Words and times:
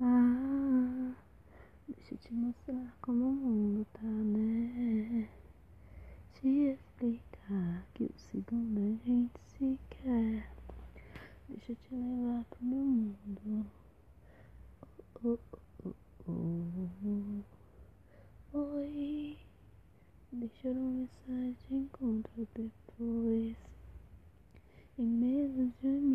Ah, 0.00 1.12
deixa 1.88 2.14
eu 2.14 2.18
te 2.18 2.32
mostrar 2.32 2.96
como 3.02 3.30
o 3.30 3.32
mundo 3.32 3.84
tá, 3.92 4.02
né? 4.02 5.28
Te 6.34 6.48
explicar 6.48 7.84
que 7.94 8.04
o 8.04 8.14
segundo 8.16 8.78
a 8.78 9.04
gente 9.04 9.40
se 9.40 9.76
quer. 9.90 10.52
Deixa 11.48 11.72
eu 11.72 11.76
te 11.76 11.94
levar 11.96 12.44
pro 12.44 12.64
meu 12.64 12.84
mundo. 12.84 13.66
Oh, 15.24 15.36
oh, 15.84 15.94
oh, 16.28 17.42
oh. 18.54 18.56
Oi, 18.56 19.36
deixa 20.30 20.68
uma 20.68 20.90
mensagem, 20.92 21.56
encontro 21.70 22.46
depois. 22.54 23.56
Em 24.96 25.06
menos 25.06 25.72
de 25.80 25.88
um 25.88 26.07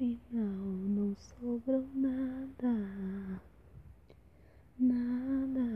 E 0.00 0.06
no 0.06 0.16
final 0.16 0.48
não 0.88 1.14
sobrou 1.14 1.86
nada, 1.94 3.40
nada. 4.76 5.68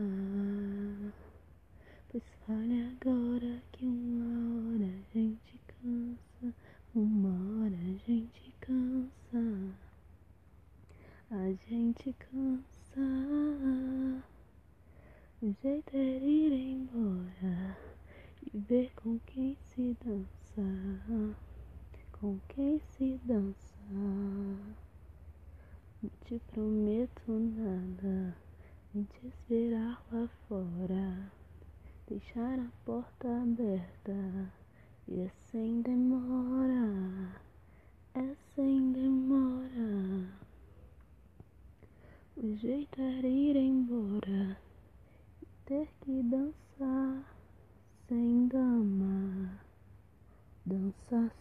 Pois 2.09 2.23
fale 2.45 2.81
agora 2.91 3.63
que 3.71 3.85
uma 3.85 4.73
hora 4.73 4.87
a 4.87 5.13
gente 5.13 5.61
cansa, 5.67 6.53
uma 6.93 7.29
hora 7.29 7.77
a 7.77 7.97
gente 8.05 8.53
cansa, 8.59 9.73
a 11.31 11.51
gente 11.69 12.13
cansa. 12.13 13.01
O 15.41 15.55
jeito 15.63 15.95
é 15.95 16.17
ir 16.17 16.51
embora 16.51 17.77
e 18.53 18.57
ver 18.57 18.91
com 18.97 19.17
quem 19.19 19.55
se 19.55 19.95
dança, 20.03 21.35
com 22.11 22.37
quem 22.49 22.81
se 22.81 23.17
dança. 23.23 23.78
Não 23.91 24.59
te 26.23 26.39
prometo 26.51 27.31
nada, 27.31 28.37
nem 28.93 29.03
te 29.03 29.25
esperar 29.25 29.99
lá 30.11 30.29
fora, 30.47 31.31
deixar 32.07 32.59
a 32.59 32.67
porta 32.85 33.27
aberta 33.41 34.53
e 35.07 35.21
é 35.21 35.31
sem 35.51 35.81
demora, 35.81 37.41
é 38.13 38.35
sem 38.53 38.91
demora. 38.91 40.29
O 42.37 42.55
jeito 42.57 43.01
é 43.01 43.27
ir 43.27 43.55
embora 43.55 44.55
ter 45.65 45.89
que 46.01 46.21
dançar 46.21 47.23
sem 48.07 48.47
dama, 48.49 49.59
dançar 50.63 51.33